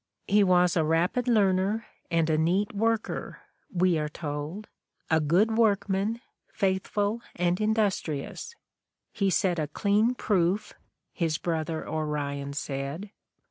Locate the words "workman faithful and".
5.55-7.61